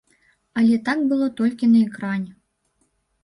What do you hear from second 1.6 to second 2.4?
на экране.